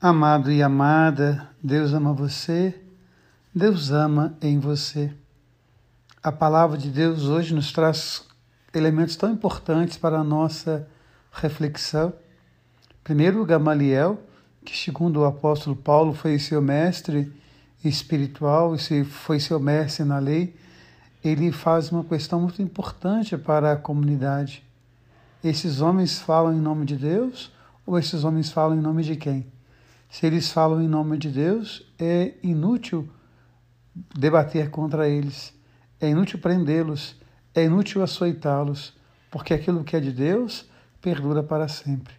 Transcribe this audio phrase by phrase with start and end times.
[0.00, 2.72] Amado e amada, Deus ama você,
[3.52, 5.12] Deus ama em você.
[6.22, 8.24] A palavra de Deus hoje nos traz
[8.72, 10.86] elementos tão importantes para a nossa
[11.32, 12.12] reflexão.
[13.02, 14.22] Primeiro, Gamaliel,
[14.64, 17.32] que segundo o apóstolo Paulo foi seu mestre
[17.84, 20.54] espiritual e foi seu mestre na lei,
[21.24, 24.64] ele faz uma questão muito importante para a comunidade.
[25.42, 27.52] Esses homens falam em nome de Deus
[27.84, 29.57] ou esses homens falam em nome de quem?
[30.08, 33.08] Se eles falam em nome de Deus, é inútil
[34.16, 35.52] debater contra eles,
[36.00, 37.16] é inútil prendê-los,
[37.54, 38.96] é inútil açoitá-los,
[39.30, 40.68] porque aquilo que é de Deus
[41.00, 42.14] perdura para sempre.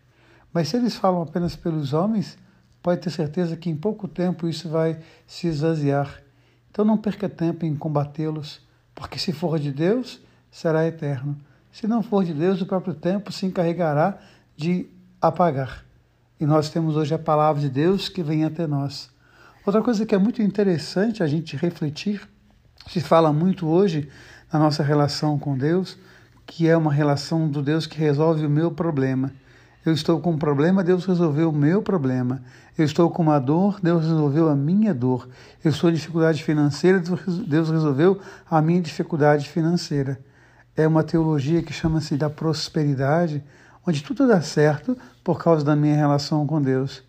[0.54, 2.38] Mas se eles falam apenas pelos homens,
[2.82, 6.22] pode ter certeza que em pouco tempo isso vai se esvaziar.
[6.72, 8.62] Então não perca tempo em combatê-los,
[8.94, 10.22] porque se for de Deus,
[10.52, 11.38] será eterno.
[11.72, 14.18] Se não for de Deus, o próprio tempo se encarregará
[14.56, 14.90] de
[15.22, 15.86] apagar.
[16.40, 19.10] E nós temos hoje a palavra de Deus que vem até nós.
[19.66, 22.22] Outra coisa que é muito interessante a gente refletir,
[22.88, 24.08] se fala muito hoje
[24.52, 25.98] na nossa relação com Deus,
[26.46, 29.34] que é uma relação do Deus que resolve o meu problema.
[29.86, 32.42] Eu estou com um problema, Deus resolveu o meu problema.
[32.78, 35.28] Eu estou com uma dor, Deus resolveu a minha dor.
[35.62, 37.04] Eu estou em dificuldade financeira,
[37.48, 40.18] Deus resolveu a minha dificuldade financeira.
[40.76, 43.44] É uma teologia que chama-se da prosperidade,
[43.86, 47.04] onde tudo dá certo por causa da minha relação com Deus.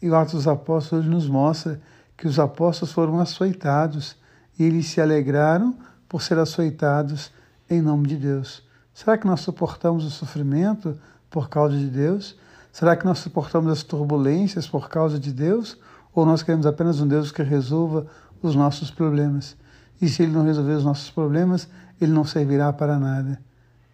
[0.00, 1.80] E o Atos dos Apóstolos nos mostra
[2.16, 4.16] que os apóstolos foram açoitados
[4.58, 5.76] e eles se alegraram
[6.08, 7.32] por ser açoitados
[7.68, 8.62] em nome de Deus.
[8.94, 10.98] Será que nós suportamos o sofrimento
[11.30, 12.36] por causa de Deus?
[12.70, 15.78] Será que nós suportamos as turbulências por causa de Deus?
[16.14, 18.06] Ou nós queremos apenas um Deus que resolva
[18.42, 19.56] os nossos problemas?
[20.00, 21.68] E se Ele não resolver os nossos problemas,
[22.00, 23.40] Ele não servirá para nada.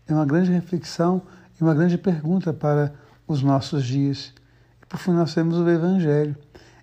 [0.07, 1.23] É uma grande reflexão
[1.59, 2.95] e uma grande pergunta para
[3.27, 4.33] os nossos dias.
[4.83, 6.37] E por fim, nós temos o Evangelho.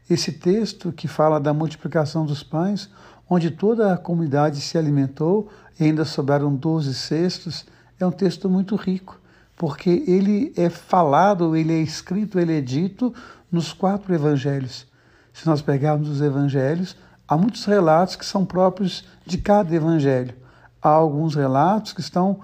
[0.09, 2.89] Esse texto que fala da multiplicação dos pães,
[3.29, 7.65] onde toda a comunidade se alimentou e ainda sobraram doze cestos,
[7.99, 9.19] é um texto muito rico,
[9.55, 13.13] porque ele é falado, ele é escrito, ele é dito
[13.51, 14.85] nos quatro evangelhos.
[15.33, 16.95] Se nós pegarmos os evangelhos,
[17.27, 20.35] há muitos relatos que são próprios de cada evangelho.
[20.81, 22.41] Há alguns relatos que estão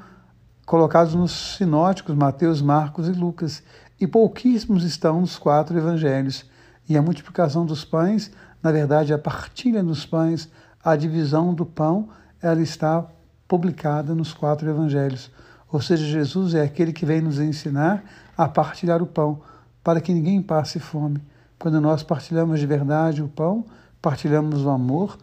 [0.65, 3.63] colocados nos sinóticos Mateus, Marcos e Lucas,
[3.99, 6.45] e pouquíssimos estão nos quatro evangelhos.
[6.87, 10.49] E a multiplicação dos pães, na verdade, a partilha dos pães,
[10.83, 12.09] a divisão do pão,
[12.41, 13.05] ela está
[13.47, 15.31] publicada nos quatro evangelhos.
[15.71, 18.03] Ou seja, Jesus é aquele que vem nos ensinar
[18.37, 19.41] a partilhar o pão,
[19.83, 21.21] para que ninguém passe fome.
[21.57, 23.65] Quando nós partilhamos de verdade o pão,
[24.01, 25.17] partilhamos o amor,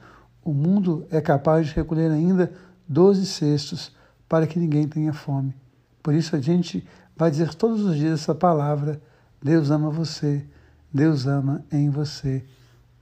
[0.45, 2.53] o mundo é capaz de recolher ainda
[2.89, 3.93] doze cestos
[4.29, 5.55] para que ninguém tenha fome.
[6.03, 9.01] Por isso a gente vai dizer todos os dias essa palavra:
[9.43, 10.45] Deus ama você,
[10.93, 12.45] Deus ama em você.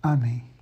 [0.02, 0.55] Amém.